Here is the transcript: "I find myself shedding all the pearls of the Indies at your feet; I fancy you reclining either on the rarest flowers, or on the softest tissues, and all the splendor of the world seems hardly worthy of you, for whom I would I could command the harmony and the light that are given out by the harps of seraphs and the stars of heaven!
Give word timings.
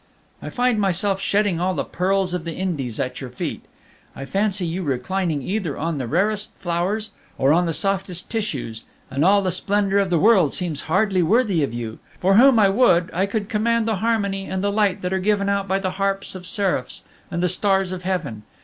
"I 0.41 0.49
find 0.49 0.81
myself 0.81 1.21
shedding 1.21 1.59
all 1.61 1.75
the 1.75 1.83
pearls 1.83 2.33
of 2.33 2.43
the 2.43 2.55
Indies 2.55 2.99
at 2.99 3.21
your 3.21 3.29
feet; 3.29 3.61
I 4.15 4.25
fancy 4.25 4.65
you 4.65 4.81
reclining 4.81 5.43
either 5.43 5.77
on 5.77 5.99
the 5.99 6.07
rarest 6.07 6.55
flowers, 6.57 7.11
or 7.37 7.53
on 7.53 7.67
the 7.67 7.71
softest 7.73 8.27
tissues, 8.27 8.81
and 9.11 9.23
all 9.23 9.43
the 9.43 9.51
splendor 9.51 9.99
of 9.99 10.09
the 10.09 10.17
world 10.17 10.55
seems 10.55 10.81
hardly 10.89 11.21
worthy 11.21 11.61
of 11.61 11.71
you, 11.71 11.99
for 12.19 12.33
whom 12.33 12.57
I 12.57 12.69
would 12.69 13.11
I 13.13 13.27
could 13.27 13.47
command 13.47 13.87
the 13.87 13.97
harmony 13.97 14.47
and 14.47 14.63
the 14.63 14.71
light 14.71 15.03
that 15.03 15.13
are 15.13 15.19
given 15.19 15.49
out 15.49 15.67
by 15.67 15.77
the 15.77 15.91
harps 15.91 16.33
of 16.33 16.47
seraphs 16.47 17.03
and 17.29 17.43
the 17.43 17.47
stars 17.47 17.91
of 17.91 18.01
heaven! 18.01 18.41